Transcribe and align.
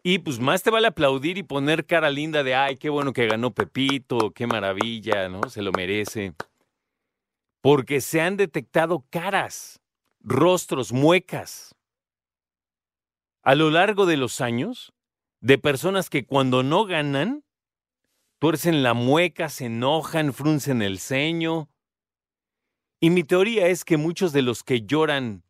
y 0.02 0.18
pues 0.18 0.38
más 0.38 0.62
te 0.62 0.70
vale 0.70 0.88
aplaudir 0.88 1.38
y 1.38 1.42
poner 1.42 1.86
cara 1.86 2.10
linda 2.10 2.42
de, 2.42 2.54
ay, 2.54 2.76
qué 2.76 2.88
bueno 2.88 3.12
que 3.12 3.26
ganó 3.26 3.52
Pepito, 3.52 4.32
qué 4.32 4.46
maravilla, 4.46 5.28
¿no? 5.28 5.42
Se 5.48 5.62
lo 5.62 5.72
merece. 5.72 6.34
Porque 7.60 8.00
se 8.00 8.20
han 8.20 8.36
detectado 8.36 9.04
caras, 9.10 9.80
rostros, 10.20 10.92
muecas 10.92 11.74
a 13.48 13.54
lo 13.54 13.70
largo 13.70 14.04
de 14.04 14.18
los 14.18 14.42
años 14.42 14.92
de 15.40 15.56
personas 15.56 16.10
que 16.10 16.26
cuando 16.26 16.62
no 16.62 16.84
ganan, 16.84 17.44
tuercen 18.38 18.82
la 18.82 18.92
mueca, 18.92 19.48
se 19.48 19.66
enojan, 19.66 20.34
fruncen 20.34 20.82
el 20.82 20.98
ceño. 20.98 21.70
Y 23.00 23.08
mi 23.08 23.24
teoría 23.24 23.68
es 23.68 23.86
que 23.86 23.96
muchos 23.96 24.32
de 24.32 24.42
los 24.42 24.62
que 24.62 24.82
lloran 24.82 25.44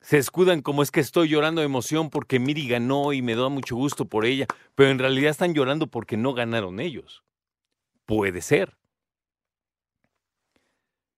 se 0.00 0.18
escudan 0.18 0.62
como 0.62 0.82
es 0.82 0.90
que 0.90 1.00
estoy 1.00 1.28
llorando 1.28 1.60
de 1.60 1.66
emoción 1.66 2.10
porque 2.10 2.38
Miri 2.38 2.68
ganó 2.68 3.12
y 3.12 3.22
me 3.22 3.34
da 3.34 3.48
mucho 3.48 3.76
gusto 3.76 4.08
por 4.08 4.24
ella, 4.24 4.46
pero 4.74 4.90
en 4.90 4.98
realidad 4.98 5.30
están 5.30 5.54
llorando 5.54 5.88
porque 5.88 6.16
no 6.16 6.34
ganaron 6.34 6.80
ellos. 6.80 7.24
Puede 8.06 8.40
ser. 8.40 8.78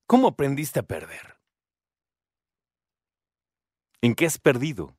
¿Cómo 0.07 0.29
aprendiste 0.29 0.81
a 0.81 0.83
perder? 0.83 1.37
¿En 4.03 4.15
qué 4.15 4.27
has 4.27 4.39
perdido? 4.39 4.97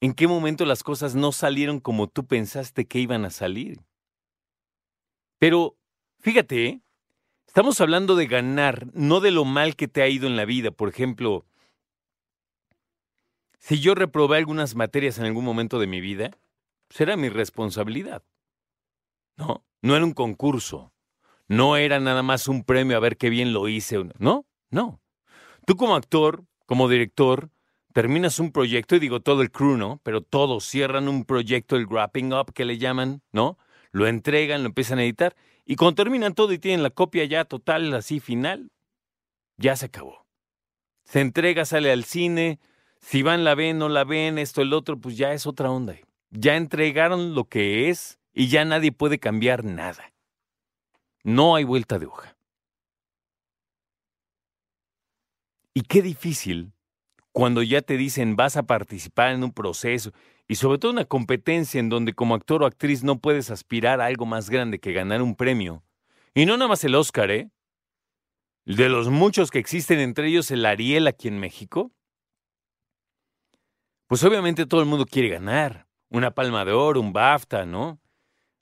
¿En 0.00 0.14
qué 0.14 0.26
momento 0.26 0.64
las 0.64 0.82
cosas 0.82 1.14
no 1.14 1.30
salieron 1.30 1.78
como 1.78 2.08
tú 2.08 2.26
pensaste 2.26 2.86
que 2.86 2.98
iban 2.98 3.24
a 3.24 3.30
salir? 3.30 3.84
Pero, 5.38 5.76
fíjate, 6.18 6.66
¿eh? 6.66 6.81
Estamos 7.52 7.82
hablando 7.82 8.16
de 8.16 8.26
ganar, 8.26 8.86
no 8.94 9.20
de 9.20 9.30
lo 9.30 9.44
mal 9.44 9.76
que 9.76 9.86
te 9.86 10.00
ha 10.00 10.08
ido 10.08 10.26
en 10.26 10.36
la 10.36 10.46
vida. 10.46 10.70
Por 10.70 10.88
ejemplo, 10.88 11.44
si 13.58 13.78
yo 13.78 13.94
reprobé 13.94 14.38
algunas 14.38 14.74
materias 14.74 15.18
en 15.18 15.26
algún 15.26 15.44
momento 15.44 15.78
de 15.78 15.86
mi 15.86 16.00
vida, 16.00 16.30
será 16.88 17.14
mi 17.14 17.28
responsabilidad. 17.28 18.22
No, 19.36 19.66
no 19.82 19.94
era 19.94 20.02
un 20.02 20.14
concurso. 20.14 20.94
No 21.46 21.76
era 21.76 22.00
nada 22.00 22.22
más 22.22 22.48
un 22.48 22.64
premio 22.64 22.96
a 22.96 23.00
ver 23.00 23.18
qué 23.18 23.28
bien 23.28 23.52
lo 23.52 23.68
hice. 23.68 24.02
No, 24.18 24.46
no. 24.70 25.02
Tú 25.66 25.76
como 25.76 25.94
actor, 25.94 26.46
como 26.64 26.88
director, 26.88 27.50
terminas 27.92 28.38
un 28.38 28.50
proyecto, 28.50 28.96
y 28.96 28.98
digo 28.98 29.20
todo 29.20 29.42
el 29.42 29.50
crew, 29.50 29.76
¿no? 29.76 30.00
Pero 30.04 30.22
todos 30.22 30.64
cierran 30.64 31.06
un 31.06 31.26
proyecto, 31.26 31.76
el 31.76 31.86
wrapping 31.86 32.32
up 32.32 32.54
que 32.54 32.64
le 32.64 32.78
llaman, 32.78 33.20
¿no? 33.30 33.58
Lo 33.90 34.06
entregan, 34.06 34.62
lo 34.62 34.68
empiezan 34.68 35.00
a 35.00 35.02
editar, 35.02 35.36
y 35.64 35.76
cuando 35.76 35.94
terminan 35.96 36.34
todo 36.34 36.52
y 36.52 36.58
tienen 36.58 36.82
la 36.82 36.90
copia 36.90 37.24
ya 37.24 37.44
total, 37.44 37.92
así 37.94 38.20
final, 38.20 38.70
ya 39.56 39.76
se 39.76 39.86
acabó. 39.86 40.26
Se 41.04 41.20
entrega, 41.20 41.64
sale 41.64 41.92
al 41.92 42.04
cine, 42.04 42.58
si 43.00 43.22
van, 43.22 43.44
la 43.44 43.54
ven, 43.54 43.78
no 43.78 43.88
la 43.88 44.04
ven, 44.04 44.38
esto, 44.38 44.62
el 44.62 44.72
otro, 44.72 44.98
pues 44.98 45.16
ya 45.16 45.32
es 45.32 45.46
otra 45.46 45.70
onda. 45.70 45.96
Ya 46.30 46.56
entregaron 46.56 47.34
lo 47.34 47.44
que 47.44 47.90
es 47.90 48.18
y 48.32 48.48
ya 48.48 48.64
nadie 48.64 48.92
puede 48.92 49.18
cambiar 49.18 49.64
nada. 49.64 50.12
No 51.22 51.54
hay 51.56 51.64
vuelta 51.64 51.98
de 51.98 52.06
hoja. 52.06 52.36
Y 55.74 55.82
qué 55.82 56.02
difícil 56.02 56.72
cuando 57.32 57.62
ya 57.62 57.80
te 57.80 57.96
dicen 57.96 58.36
vas 58.36 58.56
a 58.56 58.64
participar 58.64 59.32
en 59.32 59.42
un 59.42 59.52
proceso 59.52 60.12
y 60.52 60.54
sobre 60.54 60.76
todo 60.76 60.92
una 60.92 61.06
competencia 61.06 61.80
en 61.80 61.88
donde 61.88 62.12
como 62.12 62.34
actor 62.34 62.62
o 62.62 62.66
actriz 62.66 63.02
no 63.02 63.18
puedes 63.20 63.50
aspirar 63.50 64.02
a 64.02 64.04
algo 64.04 64.26
más 64.26 64.50
grande 64.50 64.80
que 64.80 64.92
ganar 64.92 65.22
un 65.22 65.34
premio. 65.34 65.82
Y 66.34 66.44
no 66.44 66.58
nada 66.58 66.68
más 66.68 66.84
el 66.84 66.94
Oscar, 66.94 67.30
¿eh? 67.30 67.50
De 68.66 68.90
los 68.90 69.08
muchos 69.08 69.50
que 69.50 69.58
existen, 69.58 69.98
entre 69.98 70.28
ellos 70.28 70.50
el 70.50 70.66
Ariel 70.66 71.06
aquí 71.06 71.28
en 71.28 71.40
México. 71.40 71.90
Pues 74.08 74.22
obviamente 74.24 74.66
todo 74.66 74.82
el 74.82 74.86
mundo 74.86 75.06
quiere 75.06 75.30
ganar. 75.30 75.86
Una 76.10 76.32
palma 76.32 76.66
de 76.66 76.72
oro, 76.72 77.00
un 77.00 77.14
BAFTA, 77.14 77.64
¿no? 77.64 77.98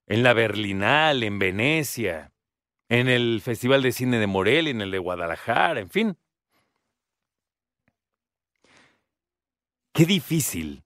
En 0.06 0.22
la 0.22 0.32
Berlinal, 0.32 1.24
en 1.24 1.40
Venecia, 1.40 2.32
en 2.88 3.08
el 3.08 3.40
Festival 3.42 3.82
de 3.82 3.90
Cine 3.90 4.20
de 4.20 4.28
Morelia, 4.28 4.70
en 4.70 4.80
el 4.80 4.92
de 4.92 4.98
Guadalajara, 4.98 5.80
en 5.80 5.90
fin. 5.90 6.16
Qué 9.92 10.06
difícil 10.06 10.84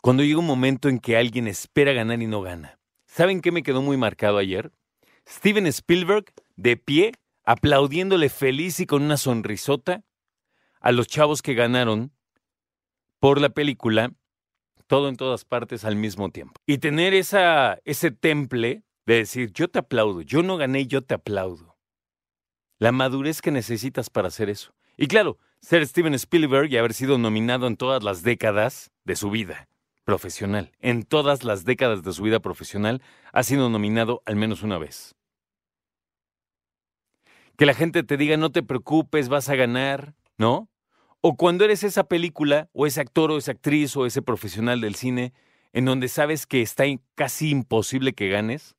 cuando 0.00 0.22
llega 0.22 0.38
un 0.38 0.46
momento 0.46 0.88
en 0.88 1.00
que 1.00 1.16
alguien 1.16 1.46
espera 1.46 1.92
ganar 1.92 2.22
y 2.22 2.26
no 2.26 2.40
gana. 2.42 2.78
¿Saben 3.06 3.40
qué 3.40 3.50
me 3.50 3.62
quedó 3.62 3.82
muy 3.82 3.96
marcado 3.96 4.38
ayer? 4.38 4.70
Steven 5.28 5.66
Spielberg 5.66 6.26
de 6.56 6.76
pie, 6.76 7.12
aplaudiéndole 7.44 8.28
feliz 8.28 8.80
y 8.80 8.86
con 8.86 9.02
una 9.02 9.16
sonrisota 9.16 10.04
a 10.80 10.92
los 10.92 11.08
chavos 11.08 11.42
que 11.42 11.54
ganaron 11.54 12.12
por 13.18 13.40
la 13.40 13.48
película 13.50 14.12
Todo 14.86 15.10
en 15.10 15.16
todas 15.16 15.44
partes 15.44 15.84
al 15.84 15.96
mismo 15.96 16.30
tiempo. 16.30 16.54
Y 16.64 16.78
tener 16.78 17.12
esa, 17.12 17.78
ese 17.84 18.10
temple 18.10 18.84
de 19.04 19.16
decir, 19.16 19.52
yo 19.52 19.68
te 19.68 19.80
aplaudo, 19.80 20.22
yo 20.22 20.42
no 20.42 20.56
gané, 20.56 20.86
yo 20.86 21.02
te 21.02 21.12
aplaudo. 21.12 21.76
La 22.78 22.90
madurez 22.90 23.42
que 23.42 23.50
necesitas 23.50 24.08
para 24.08 24.28
hacer 24.28 24.48
eso. 24.48 24.72
Y 24.96 25.08
claro, 25.08 25.36
ser 25.60 25.86
Steven 25.86 26.14
Spielberg 26.14 26.72
y 26.72 26.78
haber 26.78 26.94
sido 26.94 27.18
nominado 27.18 27.66
en 27.66 27.76
todas 27.76 28.02
las 28.02 28.22
décadas 28.22 28.90
de 29.04 29.16
su 29.16 29.30
vida 29.30 29.68
profesional, 30.08 30.72
en 30.80 31.02
todas 31.02 31.44
las 31.44 31.66
décadas 31.66 32.02
de 32.02 32.14
su 32.14 32.22
vida 32.22 32.40
profesional, 32.40 33.02
ha 33.30 33.42
sido 33.42 33.68
nominado 33.68 34.22
al 34.24 34.36
menos 34.36 34.62
una 34.62 34.78
vez. 34.78 35.14
Que 37.58 37.66
la 37.66 37.74
gente 37.74 38.02
te 38.02 38.16
diga, 38.16 38.38
no 38.38 38.50
te 38.50 38.62
preocupes, 38.62 39.28
vas 39.28 39.50
a 39.50 39.54
ganar, 39.54 40.14
¿no? 40.38 40.70
O 41.20 41.36
cuando 41.36 41.66
eres 41.66 41.84
esa 41.84 42.04
película, 42.04 42.70
o 42.72 42.86
ese 42.86 43.02
actor, 43.02 43.30
o 43.30 43.36
esa 43.36 43.52
actriz, 43.52 43.94
o 43.98 44.06
ese 44.06 44.22
profesional 44.22 44.80
del 44.80 44.94
cine, 44.94 45.34
en 45.74 45.84
donde 45.84 46.08
sabes 46.08 46.46
que 46.46 46.62
está 46.62 46.84
casi 47.14 47.50
imposible 47.50 48.14
que 48.14 48.30
ganes, 48.30 48.76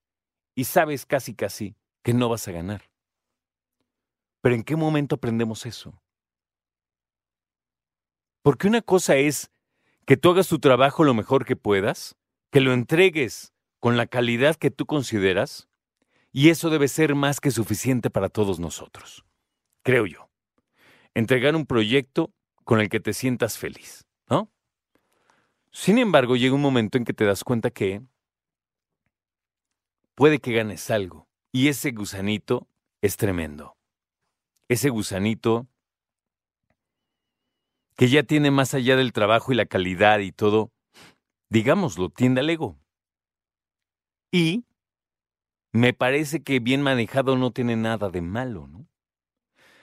y 0.56 0.63
sabes 0.63 1.06
casi 1.06 1.36
casi 1.36 1.75
que 2.01 2.15
no 2.15 2.27
vas 2.27 2.48
a 2.48 2.53
ganar. 2.53 2.89
Pero 4.42 4.56
¿en 4.56 4.63
qué 4.63 4.75
momento 4.75 5.13
aprendemos 5.13 5.68
eso? 5.68 6.01
Porque 8.42 8.68
una 8.68 8.81
cosa 8.81 9.15
es 9.18 9.51
que 10.09 10.17
tú 10.17 10.31
hagas 10.31 10.47
tu 10.47 10.57
trabajo 10.57 11.03
lo 11.03 11.13
mejor 11.13 11.45
que 11.45 11.56
puedas, 11.56 12.15
que 12.50 12.61
lo 12.61 12.73
entregues 12.73 13.53
con 13.77 13.95
la 13.95 14.07
calidad 14.07 14.56
que 14.56 14.71
tú 14.71 14.88
consideras, 14.88 15.69
y 16.31 16.50
eso 16.50 16.71
debe 16.71 16.88
ser 16.88 17.13
más 17.13 17.39
que 17.39 17.51
suficiente 17.51 18.09
para 18.09 18.27
todos 18.27 18.59
nosotros, 18.59 19.23
creo 19.83 20.07
yo. 20.07 20.27
Entregar 21.13 21.56
un 21.56 21.67
proyecto 21.67 22.33
con 22.63 22.81
el 22.81 22.89
que 22.89 23.00
te 23.00 23.13
sientas 23.13 23.59
feliz, 23.59 24.07
¿no? 24.27 24.51
Sin 25.71 26.00
embargo, 26.00 26.35
llega 26.35 26.55
un 26.55 26.62
momento 26.63 26.97
en 26.97 27.05
que 27.05 27.13
te 27.13 27.25
das 27.25 27.44
cuenta 27.44 27.69
que 27.69 28.01
puede 30.15 30.39
que 30.39 30.53
ganes 30.53 30.89
algo. 30.89 31.27
Y 31.51 31.67
ese 31.67 31.91
gusanito 31.91 32.67
es 33.03 33.15
tremendo. 33.15 33.77
Ese 34.69 34.89
gusanito 34.89 35.67
que 38.00 38.07
ya 38.07 38.24
tiene 38.24 38.50
más 38.50 38.74
allá 38.74 38.96
del 38.96 39.12
trabajo 39.12 39.51
y 39.51 39.56
la 39.56 39.66
calidad 39.66 40.19
y 40.19 40.31
todo, 40.31 40.72
digámoslo, 41.50 42.10
tiende 42.10 42.40
al 42.40 42.50
ego. 42.50 42.80
Y 44.31 44.63
me 45.74 45.92
parece 45.92 46.42
que 46.42 46.62
bien 46.62 46.81
manejado 46.81 47.36
no 47.36 47.51
tiene 47.51 47.75
nada 47.75 48.10
de 48.10 48.22
malo, 48.22 48.68
¿no? 48.68 48.88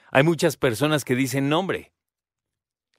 Hay 0.09 0.23
muchas 0.23 0.57
personas 0.57 1.05
que 1.05 1.13
dicen, 1.13 1.47
nombre. 1.47 1.93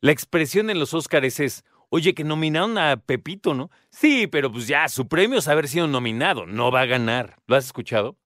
La 0.00 0.12
expresión 0.12 0.70
en 0.70 0.78
los 0.78 0.94
Óscares 0.94 1.40
es, 1.40 1.64
oye, 1.88 2.14
que 2.14 2.22
nominaron 2.22 2.78
a 2.78 2.96
Pepito, 2.98 3.54
¿no? 3.54 3.72
Sí, 3.90 4.28
pero 4.28 4.52
pues 4.52 4.68
ya, 4.68 4.86
su 4.88 5.08
premio 5.08 5.40
es 5.40 5.48
haber 5.48 5.66
sido 5.66 5.88
nominado, 5.88 6.46
no 6.46 6.70
va 6.70 6.82
a 6.82 6.86
ganar. 6.86 7.42
¿Lo 7.48 7.56
has 7.56 7.64
escuchado? 7.64 8.16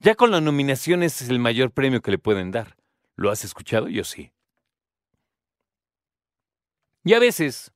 Ya 0.00 0.14
con 0.14 0.30
la 0.30 0.40
nominación 0.40 1.02
es 1.02 1.28
el 1.28 1.40
mayor 1.40 1.72
premio 1.72 2.00
que 2.00 2.12
le 2.12 2.18
pueden 2.18 2.52
dar. 2.52 2.78
¿Lo 3.16 3.30
has 3.30 3.44
escuchado? 3.44 3.90
Yo 3.90 4.02
sí. 4.04 4.32
Y 7.08 7.14
a 7.14 7.18
veces 7.20 7.72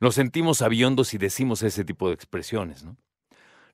nos 0.00 0.14
sentimos 0.14 0.62
aviondos 0.62 1.12
y 1.12 1.18
decimos 1.18 1.62
ese 1.62 1.84
tipo 1.84 2.08
de 2.08 2.14
expresiones, 2.14 2.82
¿no? 2.82 2.96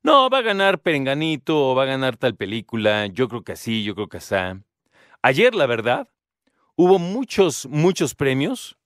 No, 0.02 0.28
va 0.28 0.38
a 0.38 0.42
ganar 0.42 0.80
Perenganito 0.80 1.70
o 1.70 1.76
va 1.76 1.84
a 1.84 1.86
ganar 1.86 2.16
tal 2.16 2.34
película, 2.34 3.06
yo 3.06 3.28
creo 3.28 3.44
que 3.44 3.52
así, 3.52 3.84
yo 3.84 3.94
creo 3.94 4.08
que 4.08 4.16
así. 4.16 4.34
Ayer, 5.22 5.54
la 5.54 5.66
verdad, 5.66 6.08
hubo 6.74 6.98
muchos, 6.98 7.66
muchos 7.66 8.16
premios 8.16 8.78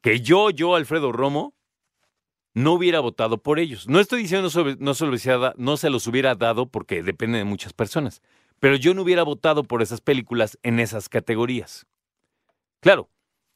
que 0.00 0.20
yo, 0.20 0.50
yo, 0.50 0.74
Alfredo 0.74 1.12
Romo, 1.12 1.54
no 2.54 2.72
hubiera 2.72 2.98
votado 2.98 3.40
por 3.40 3.60
ellos. 3.60 3.86
No 3.86 4.00
estoy 4.00 4.22
diciendo 4.22 4.50
no 4.80 4.94
se, 4.94 5.56
no 5.60 5.76
se 5.76 5.90
los 5.90 6.06
hubiera 6.08 6.34
dado 6.34 6.66
porque 6.66 7.04
depende 7.04 7.38
de 7.38 7.44
muchas 7.44 7.72
personas, 7.72 8.20
pero 8.58 8.74
yo 8.74 8.94
no 8.94 9.02
hubiera 9.02 9.22
votado 9.22 9.62
por 9.62 9.80
esas 9.80 10.00
películas 10.00 10.58
en 10.64 10.80
esas 10.80 11.08
categorías. 11.08 11.86
Claro, 12.80 13.10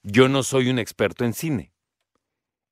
yo 0.05 0.29
no 0.29 0.45
soy 0.45 0.71
un 0.71 0.79
experto 0.79 1.25
en 1.25 1.33
cine. 1.33 1.73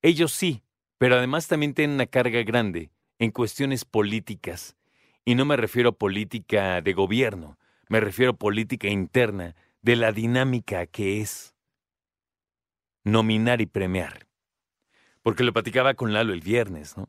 Ellos 0.04 0.32
sí, 0.32 0.62
pero 0.98 1.16
además 1.16 1.48
también 1.48 1.72
tienen 1.72 1.94
una 1.94 2.04
carga 2.04 2.42
grande 2.42 2.90
en 3.18 3.30
cuestiones 3.30 3.86
políticas. 3.86 4.76
Y 5.24 5.34
no 5.34 5.46
me 5.46 5.56
refiero 5.56 5.88
a 5.88 5.98
política 5.98 6.82
de 6.82 6.92
gobierno, 6.92 7.58
me 7.88 8.00
refiero 8.00 8.32
a 8.32 8.36
política 8.36 8.88
interna 8.88 9.56
de 9.80 9.96
la 9.96 10.12
dinámica 10.12 10.84
que 10.84 11.22
es 11.22 11.54
nominar 13.02 13.62
y 13.62 13.66
premiar. 13.66 14.26
Porque 15.22 15.42
lo 15.42 15.54
platicaba 15.54 15.94
con 15.94 16.12
Lalo 16.12 16.34
el 16.34 16.42
viernes, 16.42 16.98
¿no? 16.98 17.08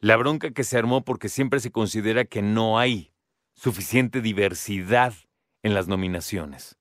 La 0.00 0.16
bronca 0.16 0.50
que 0.50 0.64
se 0.64 0.78
armó 0.78 1.04
porque 1.04 1.28
siempre 1.28 1.60
se 1.60 1.72
considera 1.72 2.24
que 2.24 2.40
no 2.40 2.78
hay 2.78 3.12
suficiente 3.52 4.22
diversidad 4.22 5.12
en 5.62 5.74
las 5.74 5.88
nominaciones. 5.88 6.78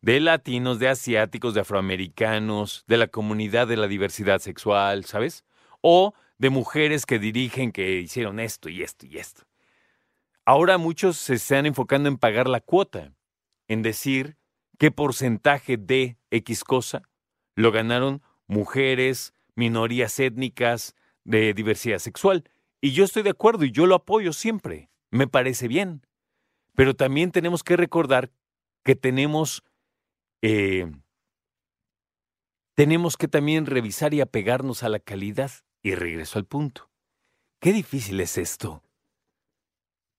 De 0.00 0.20
latinos, 0.20 0.78
de 0.78 0.88
asiáticos, 0.88 1.54
de 1.54 1.60
afroamericanos, 1.60 2.84
de 2.86 2.96
la 2.96 3.08
comunidad 3.08 3.66
de 3.66 3.76
la 3.76 3.88
diversidad 3.88 4.38
sexual, 4.40 5.04
¿sabes? 5.04 5.44
O 5.80 6.14
de 6.38 6.50
mujeres 6.50 7.04
que 7.04 7.18
dirigen 7.18 7.72
que 7.72 8.00
hicieron 8.00 8.38
esto 8.38 8.68
y 8.68 8.82
esto 8.82 9.06
y 9.06 9.18
esto. 9.18 9.42
Ahora 10.44 10.78
muchos 10.78 11.16
se 11.16 11.34
están 11.34 11.66
enfocando 11.66 12.08
en 12.08 12.16
pagar 12.16 12.48
la 12.48 12.60
cuota, 12.60 13.12
en 13.66 13.82
decir 13.82 14.36
qué 14.78 14.90
porcentaje 14.90 15.76
de 15.76 16.16
X 16.30 16.64
cosa 16.64 17.02
lo 17.58 17.72
ganaron 17.72 18.22
mujeres, 18.46 19.34
minorías 19.56 20.20
étnicas, 20.20 20.94
de 21.24 21.52
diversidad 21.54 21.98
sexual. 21.98 22.44
Y 22.80 22.92
yo 22.92 23.04
estoy 23.04 23.24
de 23.24 23.30
acuerdo 23.30 23.64
y 23.64 23.72
yo 23.72 23.86
lo 23.86 23.96
apoyo 23.96 24.32
siempre. 24.32 24.90
Me 25.10 25.26
parece 25.26 25.66
bien. 25.66 26.06
Pero 26.76 26.94
también 26.94 27.32
tenemos 27.32 27.64
que 27.64 27.76
recordar 27.76 28.30
que 28.84 28.94
tenemos, 28.94 29.64
eh, 30.42 30.90
tenemos 32.74 33.16
que 33.16 33.28
también 33.28 33.66
revisar 33.66 34.14
y 34.14 34.20
apegarnos 34.20 34.82
a 34.82 34.88
la 34.88 35.00
calidad. 35.00 35.50
Y 35.82 35.94
regreso 35.94 36.38
al 36.38 36.44
punto. 36.44 36.90
Qué 37.60 37.72
difícil 37.72 38.20
es 38.20 38.36
esto. 38.36 38.82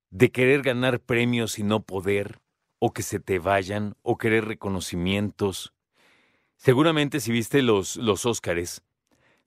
De 0.10 0.32
querer 0.32 0.62
ganar 0.62 1.00
premios 1.00 1.60
y 1.60 1.64
no 1.64 1.84
poder, 1.84 2.42
o 2.80 2.92
que 2.92 3.04
se 3.04 3.20
te 3.20 3.40
vayan, 3.40 3.96
o 4.02 4.18
querer 4.18 4.46
reconocimientos. 4.46 5.74
Seguramente 6.56 7.20
si 7.20 7.32
viste 7.32 7.62
los, 7.62 7.98
los 7.98 8.26
Óscares, 8.26 8.82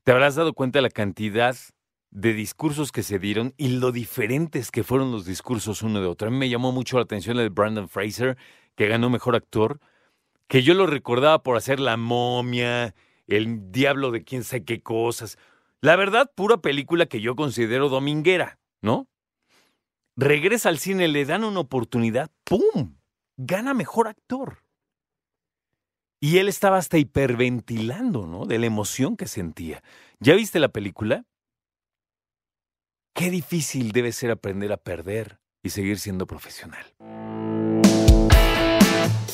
te 0.04 0.12
habrás 0.12 0.34
dado 0.34 0.52
cuenta 0.52 0.78
de 0.78 0.82
la 0.82 0.90
cantidad 0.90 1.56
de 2.10 2.34
discursos 2.34 2.92
que 2.92 3.02
se 3.02 3.19
dieron 3.19 3.54
y 3.56 3.69
lo 3.69 3.90
diferentes 3.90 4.70
que 4.70 4.84
fueron 4.84 5.12
los 5.12 5.24
discursos 5.24 5.82
uno 5.82 6.00
de 6.00 6.06
otro. 6.06 6.28
A 6.28 6.30
mí 6.30 6.36
me 6.36 6.48
llamó 6.50 6.72
mucho 6.72 6.96
la 6.96 7.04
atención 7.04 7.38
el 7.38 7.44
de 7.44 7.48
Brandon 7.48 7.88
Fraser, 7.88 8.36
que 8.76 8.86
ganó 8.86 9.10
Mejor 9.10 9.34
Actor, 9.34 9.80
que 10.52 10.62
yo 10.62 10.75
lo 10.75 10.87
recordaba 10.87 11.43
por 11.43 11.56
hacer 11.56 11.81
La 11.81 11.96
momia, 11.96 12.94
el 13.26 13.72
diablo 13.72 14.10
de 14.10 14.22
quién 14.22 14.44
sabe 14.44 14.66
qué 14.66 14.82
cosas. 14.82 15.38
La 15.81 15.96
verdad, 15.96 16.31
pura 16.34 16.58
película 16.58 17.06
que 17.06 17.22
yo 17.22 17.37
considero 17.37 17.88
dominguera, 17.88 18.58
¿no? 18.82 19.08
Regresa 20.14 20.69
al 20.69 20.76
cine, 20.76 21.08
le 21.08 21.25
dan 21.25 21.44
una 21.44 21.60
oportunidad, 21.60 22.31
¡pum! 22.44 22.99
Gana 23.38 23.72
mejor 23.72 24.08
actor. 24.08 24.58
Y 26.20 26.37
él 26.37 26.49
estaba 26.49 26.76
hasta 26.76 26.98
hiperventilando, 26.98 28.26
¿no? 28.26 28.44
De 28.44 28.58
la 28.58 28.66
emoción 28.66 29.16
que 29.16 29.28
sentía. 29.28 29.82
¿Ya 30.20 30.34
viste 30.34 30.60
la 30.60 30.69
película? 30.69 31.25
Qué 33.14 33.31
difícil 33.31 33.93
debe 33.93 34.12
ser 34.12 34.31
aprender 34.31 34.70
a 34.70 34.76
perder 34.76 35.40
y 35.62 35.70
seguir 35.70 35.98
siendo 35.98 36.26
profesional. 36.26 36.84